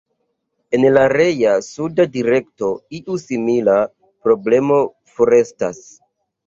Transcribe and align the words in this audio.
En 0.77 0.87
la 0.93 1.03
rea, 1.13 1.51
suda 1.67 2.07
direkto 2.17 2.71
iu 3.01 3.21
simila 3.27 3.79
problemo 4.27 4.85
forestas. 5.15 5.89